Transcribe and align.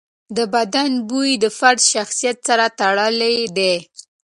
د 0.37 0.39
بدن 0.55 0.91
بوی 1.09 1.31
د 1.43 1.45
فرد 1.57 1.79
شخصیت 1.91 2.37
سره 2.47 2.65
تړلی 2.79 3.37
دی. 3.57 3.75